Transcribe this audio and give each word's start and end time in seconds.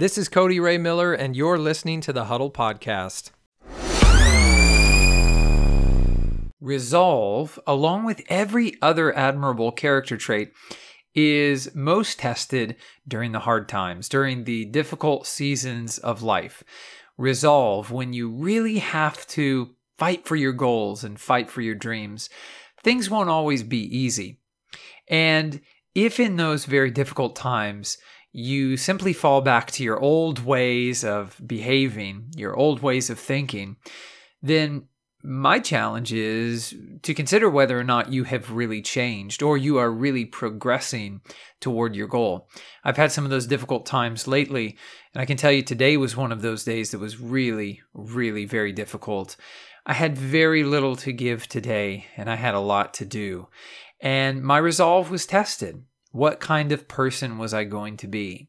This 0.00 0.16
is 0.16 0.30
Cody 0.30 0.58
Ray 0.58 0.78
Miller, 0.78 1.12
and 1.12 1.36
you're 1.36 1.58
listening 1.58 2.00
to 2.00 2.12
the 2.14 2.24
Huddle 2.24 2.50
Podcast. 2.50 3.32
Resolve, 6.58 7.60
along 7.66 8.06
with 8.06 8.22
every 8.30 8.78
other 8.80 9.14
admirable 9.14 9.70
character 9.70 10.16
trait, 10.16 10.54
is 11.14 11.74
most 11.74 12.18
tested 12.18 12.76
during 13.06 13.32
the 13.32 13.40
hard 13.40 13.68
times, 13.68 14.08
during 14.08 14.44
the 14.44 14.64
difficult 14.64 15.26
seasons 15.26 15.98
of 15.98 16.22
life. 16.22 16.64
Resolve, 17.18 17.90
when 17.90 18.14
you 18.14 18.30
really 18.30 18.78
have 18.78 19.26
to 19.26 19.74
fight 19.98 20.26
for 20.26 20.34
your 20.34 20.54
goals 20.54 21.04
and 21.04 21.20
fight 21.20 21.50
for 21.50 21.60
your 21.60 21.74
dreams, 21.74 22.30
things 22.82 23.10
won't 23.10 23.28
always 23.28 23.62
be 23.62 23.82
easy. 23.94 24.40
And 25.08 25.60
if 25.94 26.18
in 26.18 26.36
those 26.36 26.64
very 26.64 26.90
difficult 26.90 27.36
times 27.36 27.98
you 28.32 28.76
simply 28.76 29.12
fall 29.12 29.40
back 29.40 29.70
to 29.72 29.82
your 29.82 29.98
old 29.98 30.44
ways 30.44 31.04
of 31.04 31.40
behaving, 31.44 32.30
your 32.36 32.56
old 32.56 32.80
ways 32.80 33.10
of 33.10 33.18
thinking, 33.18 33.76
then 34.42 34.84
my 35.22 35.58
challenge 35.58 36.12
is 36.12 36.74
to 37.02 37.12
consider 37.12 37.50
whether 37.50 37.78
or 37.78 37.84
not 37.84 38.12
you 38.12 38.24
have 38.24 38.52
really 38.52 38.80
changed 38.80 39.42
or 39.42 39.58
you 39.58 39.76
are 39.76 39.90
really 39.90 40.24
progressing 40.24 41.20
toward 41.60 41.94
your 41.94 42.06
goal. 42.06 42.48
I've 42.84 42.96
had 42.96 43.12
some 43.12 43.24
of 43.24 43.30
those 43.30 43.46
difficult 43.46 43.84
times 43.84 44.26
lately, 44.26 44.78
and 45.14 45.20
I 45.20 45.26
can 45.26 45.36
tell 45.36 45.52
you 45.52 45.62
today 45.62 45.96
was 45.96 46.16
one 46.16 46.32
of 46.32 46.40
those 46.40 46.64
days 46.64 46.90
that 46.90 47.00
was 47.00 47.20
really, 47.20 47.82
really 47.92 48.46
very 48.46 48.72
difficult. 48.72 49.36
I 49.84 49.92
had 49.92 50.16
very 50.16 50.64
little 50.64 50.96
to 50.96 51.12
give 51.12 51.46
today, 51.48 52.06
and 52.16 52.30
I 52.30 52.36
had 52.36 52.54
a 52.54 52.60
lot 52.60 52.94
to 52.94 53.04
do. 53.04 53.48
And 54.00 54.42
my 54.42 54.56
resolve 54.56 55.10
was 55.10 55.26
tested. 55.26 55.84
What 56.12 56.40
kind 56.40 56.72
of 56.72 56.88
person 56.88 57.38
was 57.38 57.54
I 57.54 57.64
going 57.64 57.96
to 57.98 58.08
be? 58.08 58.48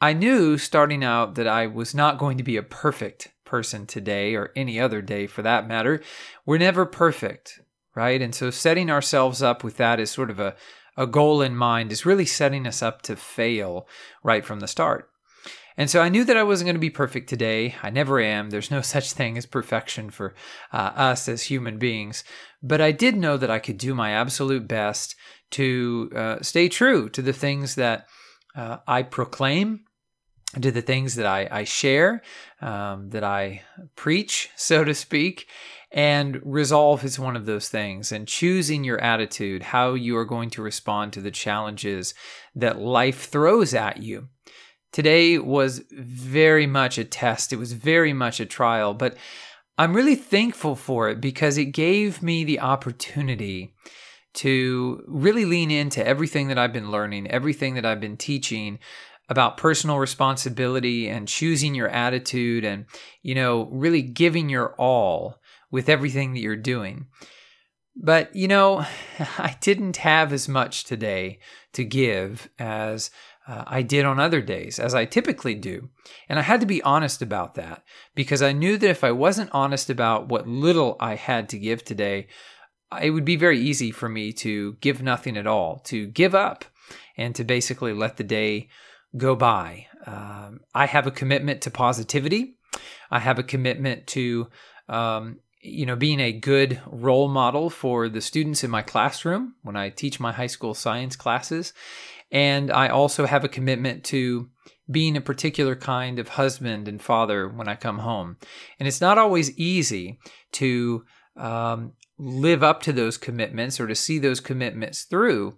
I 0.00 0.12
knew 0.12 0.58
starting 0.58 1.02
out 1.02 1.34
that 1.34 1.48
I 1.48 1.66
was 1.66 1.94
not 1.94 2.18
going 2.18 2.38
to 2.38 2.44
be 2.44 2.56
a 2.56 2.62
perfect 2.62 3.32
person 3.44 3.86
today 3.86 4.34
or 4.34 4.52
any 4.54 4.78
other 4.78 5.02
day 5.02 5.26
for 5.26 5.42
that 5.42 5.66
matter. 5.66 6.02
We're 6.46 6.58
never 6.58 6.86
perfect, 6.86 7.60
right? 7.94 8.22
And 8.22 8.34
so 8.34 8.50
setting 8.50 8.90
ourselves 8.90 9.42
up 9.42 9.64
with 9.64 9.76
that 9.78 9.98
as 9.98 10.10
sort 10.10 10.30
of 10.30 10.38
a, 10.38 10.54
a 10.96 11.06
goal 11.06 11.42
in 11.42 11.56
mind 11.56 11.90
is 11.90 12.06
really 12.06 12.26
setting 12.26 12.66
us 12.66 12.82
up 12.82 13.02
to 13.02 13.16
fail 13.16 13.88
right 14.22 14.44
from 14.44 14.60
the 14.60 14.68
start. 14.68 15.10
And 15.78 15.88
so 15.88 16.02
I 16.02 16.08
knew 16.08 16.24
that 16.24 16.36
I 16.36 16.42
wasn't 16.42 16.66
going 16.66 16.74
to 16.74 16.80
be 16.80 16.90
perfect 16.90 17.28
today. 17.28 17.76
I 17.84 17.90
never 17.90 18.20
am. 18.20 18.50
There's 18.50 18.70
no 18.70 18.80
such 18.94 19.12
thing 19.12 19.38
as 19.38 19.46
perfection 19.46 20.10
for 20.10 20.34
uh, 20.72 20.90
us 20.96 21.28
as 21.28 21.44
human 21.44 21.78
beings. 21.78 22.24
But 22.62 22.80
I 22.80 22.90
did 22.90 23.16
know 23.16 23.36
that 23.36 23.50
I 23.50 23.60
could 23.60 23.78
do 23.78 23.94
my 23.94 24.10
absolute 24.10 24.66
best 24.66 25.14
to 25.52 26.10
uh, 26.14 26.36
stay 26.42 26.68
true 26.68 27.08
to 27.10 27.22
the 27.22 27.32
things 27.32 27.76
that 27.76 28.06
uh, 28.56 28.78
I 28.88 29.04
proclaim, 29.04 29.84
to 30.60 30.72
the 30.72 30.82
things 30.82 31.14
that 31.14 31.26
I, 31.26 31.48
I 31.50 31.64
share, 31.64 32.22
um, 32.60 33.10
that 33.10 33.22
I 33.22 33.62
preach, 33.94 34.50
so 34.56 34.82
to 34.82 34.94
speak. 34.94 35.46
And 35.90 36.40
resolve 36.44 37.02
is 37.04 37.18
one 37.18 37.36
of 37.36 37.46
those 37.46 37.68
things. 37.68 38.10
And 38.10 38.26
choosing 38.26 38.82
your 38.82 39.00
attitude, 39.00 39.62
how 39.62 39.94
you 39.94 40.18
are 40.18 40.26
going 40.26 40.50
to 40.50 40.62
respond 40.62 41.12
to 41.12 41.20
the 41.20 41.30
challenges 41.30 42.14
that 42.56 42.78
life 42.78 43.28
throws 43.28 43.72
at 43.72 44.02
you. 44.02 44.28
Today 44.92 45.38
was 45.38 45.82
very 45.90 46.66
much 46.66 46.98
a 46.98 47.04
test. 47.04 47.52
It 47.52 47.58
was 47.58 47.72
very 47.72 48.12
much 48.12 48.40
a 48.40 48.46
trial, 48.46 48.94
but 48.94 49.16
I'm 49.76 49.94
really 49.94 50.16
thankful 50.16 50.74
for 50.74 51.08
it 51.08 51.20
because 51.20 51.58
it 51.58 51.66
gave 51.66 52.22
me 52.22 52.42
the 52.42 52.60
opportunity 52.60 53.74
to 54.34 55.02
really 55.06 55.44
lean 55.44 55.70
into 55.70 56.04
everything 56.06 56.48
that 56.48 56.58
I've 56.58 56.72
been 56.72 56.90
learning, 56.90 57.30
everything 57.30 57.74
that 57.74 57.86
I've 57.86 58.00
been 58.00 58.16
teaching 58.16 58.78
about 59.28 59.56
personal 59.56 59.98
responsibility 59.98 61.08
and 61.08 61.28
choosing 61.28 61.74
your 61.74 61.88
attitude 61.88 62.64
and, 62.64 62.86
you 63.22 63.34
know, 63.34 63.68
really 63.70 64.02
giving 64.02 64.48
your 64.48 64.74
all 64.74 65.38
with 65.70 65.88
everything 65.88 66.32
that 66.32 66.40
you're 66.40 66.56
doing. 66.56 67.06
But, 67.94 68.34
you 68.34 68.48
know, 68.48 68.86
I 69.38 69.56
didn't 69.60 69.98
have 69.98 70.32
as 70.32 70.48
much 70.48 70.84
today 70.84 71.40
to 71.74 71.84
give 71.84 72.48
as 72.58 73.10
uh, 73.48 73.64
I 73.66 73.82
did 73.82 74.04
on 74.04 74.20
other 74.20 74.42
days, 74.42 74.78
as 74.78 74.94
I 74.94 75.06
typically 75.06 75.54
do. 75.54 75.88
And 76.28 76.38
I 76.38 76.42
had 76.42 76.60
to 76.60 76.66
be 76.66 76.82
honest 76.82 77.22
about 77.22 77.54
that 77.54 77.82
because 78.14 78.42
I 78.42 78.52
knew 78.52 78.76
that 78.76 78.90
if 78.90 79.02
I 79.02 79.12
wasn't 79.12 79.50
honest 79.52 79.88
about 79.88 80.28
what 80.28 80.46
little 80.46 80.96
I 81.00 81.14
had 81.14 81.48
to 81.50 81.58
give 81.58 81.82
today, 81.82 82.28
it 83.02 83.10
would 83.10 83.24
be 83.24 83.36
very 83.36 83.58
easy 83.58 83.90
for 83.90 84.08
me 84.08 84.32
to 84.34 84.74
give 84.80 85.02
nothing 85.02 85.36
at 85.36 85.46
all, 85.46 85.78
to 85.86 86.06
give 86.06 86.34
up, 86.34 86.64
and 87.16 87.34
to 87.34 87.44
basically 87.44 87.92
let 87.92 88.16
the 88.18 88.24
day 88.24 88.68
go 89.16 89.34
by. 89.34 89.86
Um, 90.06 90.60
I 90.74 90.86
have 90.86 91.06
a 91.06 91.10
commitment 91.10 91.62
to 91.62 91.70
positivity. 91.70 92.56
I 93.10 93.18
have 93.18 93.38
a 93.38 93.42
commitment 93.42 94.06
to, 94.08 94.48
um, 94.88 95.40
you 95.60 95.86
know, 95.86 95.96
being 95.96 96.20
a 96.20 96.32
good 96.32 96.80
role 96.86 97.28
model 97.28 97.70
for 97.70 98.08
the 98.08 98.20
students 98.20 98.62
in 98.62 98.70
my 98.70 98.82
classroom 98.82 99.54
when 99.62 99.76
I 99.76 99.90
teach 99.90 100.20
my 100.20 100.32
high 100.32 100.46
school 100.46 100.74
science 100.74 101.16
classes. 101.16 101.72
And 102.30 102.70
I 102.70 102.88
also 102.88 103.26
have 103.26 103.44
a 103.44 103.48
commitment 103.48 104.04
to 104.04 104.50
being 104.90 105.16
a 105.16 105.20
particular 105.20 105.76
kind 105.76 106.18
of 106.18 106.28
husband 106.28 106.88
and 106.88 107.02
father 107.02 107.48
when 107.48 107.68
I 107.68 107.74
come 107.74 107.98
home. 107.98 108.36
And 108.78 108.86
it's 108.86 109.00
not 109.00 109.18
always 109.18 109.56
easy 109.58 110.18
to 110.52 111.04
um, 111.36 111.92
live 112.18 112.62
up 112.62 112.82
to 112.82 112.92
those 112.92 113.16
commitments 113.16 113.78
or 113.80 113.86
to 113.86 113.94
see 113.94 114.18
those 114.18 114.40
commitments 114.40 115.04
through, 115.04 115.56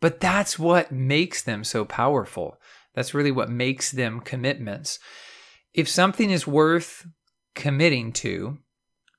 but 0.00 0.20
that's 0.20 0.58
what 0.58 0.92
makes 0.92 1.42
them 1.42 1.64
so 1.64 1.84
powerful. 1.84 2.58
That's 2.94 3.14
really 3.14 3.32
what 3.32 3.50
makes 3.50 3.90
them 3.90 4.20
commitments. 4.20 4.98
If 5.74 5.88
something 5.88 6.30
is 6.30 6.46
worth 6.46 7.06
committing 7.54 8.12
to, 8.12 8.58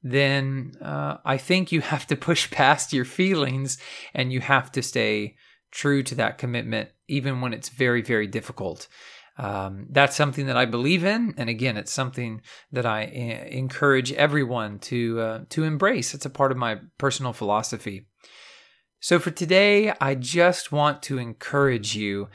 then 0.03 0.73
uh, 0.81 1.17
I 1.25 1.37
think 1.37 1.71
you 1.71 1.81
have 1.81 2.07
to 2.07 2.15
push 2.15 2.49
past 2.51 2.93
your 2.93 3.05
feelings 3.05 3.77
and 4.13 4.31
you 4.31 4.41
have 4.41 4.71
to 4.73 4.81
stay 4.81 5.35
true 5.71 6.03
to 6.03 6.15
that 6.15 6.37
commitment, 6.37 6.89
even 7.07 7.41
when 7.41 7.53
it's 7.53 7.69
very, 7.69 8.01
very 8.01 8.27
difficult. 8.27 8.87
Um, 9.37 9.85
that's 9.91 10.15
something 10.15 10.47
that 10.47 10.57
I 10.57 10.65
believe 10.65 11.05
in, 11.05 11.35
and 11.37 11.47
again, 11.47 11.77
it's 11.77 11.91
something 11.91 12.41
that 12.71 12.87
I 12.87 13.03
uh, 13.03 13.47
encourage 13.49 14.11
everyone 14.13 14.79
to 14.79 15.19
uh, 15.19 15.39
to 15.49 15.63
embrace. 15.63 16.15
It's 16.15 16.25
a 16.25 16.31
part 16.31 16.51
of 16.51 16.57
my 16.57 16.79
personal 16.97 17.33
philosophy. 17.33 18.07
So 18.99 19.19
for 19.19 19.29
today, 19.29 19.93
I 20.01 20.15
just 20.15 20.71
want 20.71 21.03
to 21.03 21.19
encourage 21.19 21.95
you 21.95 22.29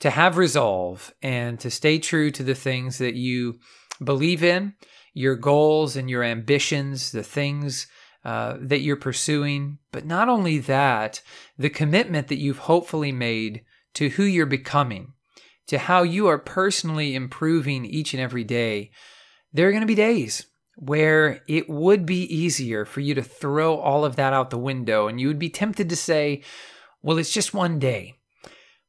to 0.00 0.08
have 0.08 0.38
resolve 0.38 1.12
and 1.22 1.60
to 1.60 1.70
stay 1.70 1.98
true 1.98 2.30
to 2.30 2.42
the 2.42 2.54
things 2.54 2.96
that 2.96 3.14
you 3.14 3.58
believe 4.04 4.42
in, 4.42 4.74
your 5.14 5.36
goals 5.36 5.96
and 5.96 6.08
your 6.08 6.22
ambitions, 6.22 7.12
the 7.12 7.22
things 7.22 7.86
uh, 8.24 8.56
that 8.60 8.80
you're 8.80 8.96
pursuing. 8.96 9.78
But 9.90 10.06
not 10.06 10.28
only 10.28 10.58
that, 10.58 11.22
the 11.58 11.70
commitment 11.70 12.28
that 12.28 12.38
you've 12.38 12.58
hopefully 12.58 13.12
made 13.12 13.64
to 13.94 14.10
who 14.10 14.24
you're 14.24 14.46
becoming, 14.46 15.12
to 15.66 15.78
how 15.78 16.02
you 16.02 16.28
are 16.28 16.38
personally 16.38 17.14
improving 17.14 17.84
each 17.84 18.14
and 18.14 18.22
every 18.22 18.44
day. 18.44 18.90
There 19.52 19.68
are 19.68 19.72
going 19.72 19.82
to 19.82 19.86
be 19.86 19.94
days 19.94 20.46
where 20.76 21.42
it 21.46 21.68
would 21.68 22.06
be 22.06 22.22
easier 22.34 22.84
for 22.84 23.00
you 23.00 23.14
to 23.14 23.22
throw 23.22 23.76
all 23.76 24.04
of 24.04 24.16
that 24.16 24.32
out 24.32 24.50
the 24.50 24.58
window 24.58 25.06
and 25.06 25.20
you 25.20 25.28
would 25.28 25.38
be 25.38 25.50
tempted 25.50 25.88
to 25.90 25.96
say, 25.96 26.42
well, 27.02 27.18
it's 27.18 27.32
just 27.32 27.52
one 27.52 27.78
day. 27.78 28.14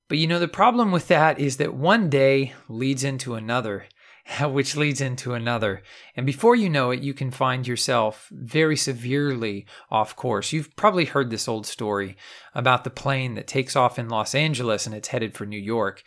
But 0.07 0.18
you 0.18 0.28
know, 0.28 0.40
the 0.40 0.47
problem 0.47 0.91
with 0.91 1.07
that 1.07 1.40
is 1.40 1.57
that 1.57 1.74
one 1.74 2.09
day 2.09 2.53
leads 2.69 3.03
into 3.03 3.35
another, 3.35 3.85
which 4.44 4.75
leads 4.75 5.01
into 5.01 5.34
another. 5.34 5.84
And 6.16 6.25
before 6.25 6.56
you 6.56 6.69
know 6.69 6.91
it, 6.91 7.01
you 7.01 7.13
can 7.13 7.31
find 7.31 7.67
yourself 7.67 8.29
very 8.31 8.78
severely 8.78 9.66
off 9.91 10.16
course. 10.16 10.53
You've 10.53 10.75
probably 10.75 11.06
heard 11.06 11.29
this 11.29 11.47
old 11.47 11.66
story 11.66 12.16
about 12.56 12.83
the 12.83 12.89
plane 12.89 13.35
that 13.35 13.47
takes 13.47 13.75
off 13.75 14.00
in 14.00 14.09
Los 14.09 14.33
Angeles 14.33 14.85
and 14.85 14.95
it's 14.95 15.09
headed 15.09 15.33
for 15.33 15.45
New 15.45 15.59
York. 15.59 16.03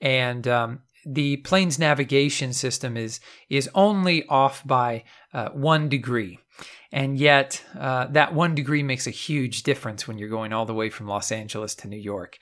And 0.00 0.48
um, 0.48 0.80
the 1.04 1.38
plane's 1.38 1.78
navigation 1.78 2.52
system 2.52 2.96
is 2.96 3.20
is 3.48 3.68
only 3.74 4.26
off 4.26 4.66
by 4.66 5.04
uh, 5.32 5.48
one 5.50 5.88
degree. 5.88 6.38
And 6.92 7.18
yet, 7.18 7.62
uh, 7.78 8.06
that 8.08 8.34
one 8.34 8.54
degree 8.54 8.82
makes 8.82 9.06
a 9.06 9.12
huge 9.12 9.62
difference 9.62 10.08
when 10.08 10.18
you're 10.18 10.28
going 10.28 10.52
all 10.52 10.66
the 10.66 10.74
way 10.74 10.90
from 10.90 11.06
Los 11.06 11.30
Angeles 11.30 11.74
to 11.76 11.88
New 11.88 11.96
York. 11.96 12.38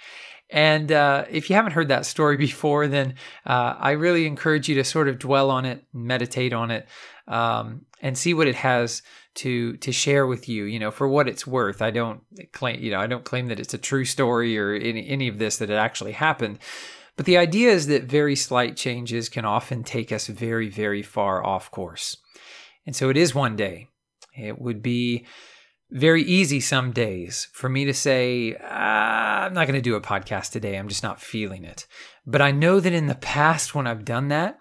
And 0.50 0.90
uh, 0.90 1.26
if 1.30 1.50
you 1.50 1.56
haven't 1.56 1.72
heard 1.72 1.88
that 1.88 2.06
story 2.06 2.36
before, 2.48 2.86
then 2.88 3.14
uh, 3.44 3.74
I 3.78 3.92
really 3.92 4.26
encourage 4.26 4.68
you 4.68 4.74
to 4.76 4.84
sort 4.84 5.08
of 5.08 5.18
dwell 5.18 5.50
on 5.50 5.64
it, 5.64 5.84
meditate 5.92 6.52
on 6.52 6.70
it, 6.70 6.88
um, 7.26 7.82
and 8.00 8.16
see 8.16 8.32
what 8.32 8.48
it 8.48 8.54
has 8.54 9.02
to 9.34 9.76
to 9.78 9.92
share 9.92 10.26
with 10.26 10.48
you. 10.48 10.64
You 10.64 10.78
know, 10.78 10.90
for 10.90 11.06
what 11.06 11.28
it's 11.28 11.46
worth. 11.46 11.82
I 11.82 11.90
don't 11.90 12.22
claim, 12.52 12.80
you 12.80 12.90
know, 12.90 13.00
I 13.00 13.06
don't 13.06 13.24
claim 13.24 13.48
that 13.48 13.60
it's 13.60 13.74
a 13.74 13.78
true 13.78 14.04
story 14.04 14.58
or 14.58 14.72
any 14.72 15.06
any 15.08 15.28
of 15.28 15.38
this 15.38 15.58
that 15.58 15.70
it 15.70 15.74
actually 15.74 16.12
happened. 16.12 16.58
But 17.18 17.26
the 17.26 17.36
idea 17.36 17.72
is 17.72 17.88
that 17.88 18.04
very 18.04 18.36
slight 18.36 18.76
changes 18.76 19.28
can 19.28 19.44
often 19.44 19.82
take 19.82 20.12
us 20.12 20.28
very, 20.28 20.68
very 20.68 21.02
far 21.02 21.44
off 21.44 21.68
course. 21.68 22.16
And 22.86 22.94
so 22.94 23.10
it 23.10 23.16
is 23.16 23.34
one 23.34 23.56
day. 23.56 23.88
It 24.36 24.60
would 24.60 24.82
be 24.82 25.26
very 25.90 26.22
easy 26.22 26.60
some 26.60 26.92
days 26.92 27.48
for 27.52 27.68
me 27.68 27.84
to 27.86 27.92
say, 27.92 28.56
ah, 28.62 29.42
I'm 29.42 29.52
not 29.52 29.66
going 29.66 29.74
to 29.74 29.82
do 29.82 29.96
a 29.96 30.00
podcast 30.00 30.52
today. 30.52 30.78
I'm 30.78 30.86
just 30.86 31.02
not 31.02 31.20
feeling 31.20 31.64
it. 31.64 31.88
But 32.24 32.40
I 32.40 32.52
know 32.52 32.78
that 32.78 32.92
in 32.92 33.08
the 33.08 33.16
past, 33.16 33.74
when 33.74 33.88
I've 33.88 34.04
done 34.04 34.28
that, 34.28 34.60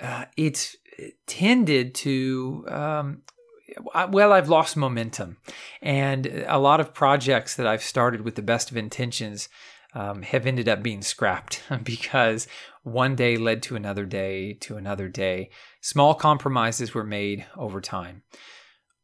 uh, 0.00 0.24
it's 0.38 0.76
tended 1.26 1.94
to, 1.96 2.64
um, 2.68 3.22
well, 4.08 4.32
I've 4.32 4.48
lost 4.48 4.74
momentum. 4.74 5.36
And 5.82 6.44
a 6.46 6.58
lot 6.58 6.80
of 6.80 6.94
projects 6.94 7.56
that 7.56 7.66
I've 7.66 7.82
started 7.82 8.22
with 8.22 8.36
the 8.36 8.42
best 8.42 8.70
of 8.70 8.78
intentions 8.78 9.50
um, 9.94 10.22
have 10.22 10.46
ended 10.46 10.68
up 10.68 10.82
being 10.82 11.02
scrapped 11.02 11.62
because 11.82 12.46
one 12.82 13.14
day 13.14 13.36
led 13.36 13.62
to 13.64 13.76
another 13.76 14.06
day 14.06 14.54
to 14.54 14.76
another 14.76 15.08
day. 15.08 15.50
Small 15.80 16.14
compromises 16.14 16.94
were 16.94 17.04
made 17.04 17.46
over 17.56 17.80
time. 17.80 18.22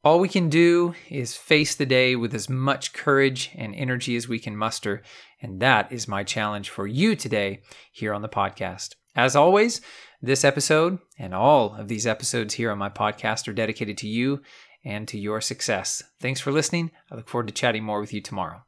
All 0.04 0.20
we 0.20 0.28
can 0.28 0.48
do 0.48 0.94
is 1.10 1.36
face 1.36 1.74
the 1.74 1.84
day 1.84 2.14
with 2.14 2.32
as 2.32 2.48
much 2.48 2.92
courage 2.92 3.50
and 3.56 3.74
energy 3.74 4.14
as 4.14 4.28
we 4.28 4.38
can 4.38 4.56
muster, 4.56 5.02
and 5.42 5.60
that 5.60 5.90
is 5.90 6.06
my 6.06 6.22
challenge 6.22 6.70
for 6.70 6.86
you 6.86 7.16
today 7.16 7.62
here 7.90 8.14
on 8.14 8.22
the 8.22 8.28
podcast. 8.28 8.94
As 9.16 9.34
always, 9.34 9.80
this 10.22 10.44
episode 10.44 11.00
and 11.18 11.34
all 11.34 11.74
of 11.74 11.88
these 11.88 12.06
episodes 12.06 12.54
here 12.54 12.70
on 12.70 12.78
my 12.78 12.88
podcast 12.88 13.48
are 13.48 13.52
dedicated 13.52 13.98
to 13.98 14.08
you 14.08 14.42
and 14.84 15.08
to 15.08 15.18
your 15.18 15.40
success. 15.40 16.04
Thanks 16.20 16.40
for 16.40 16.52
listening. 16.52 16.92
I 17.10 17.16
look 17.16 17.28
forward 17.28 17.48
to 17.48 17.54
chatting 17.54 17.82
more 17.82 18.00
with 18.00 18.12
you 18.12 18.20
tomorrow. 18.20 18.62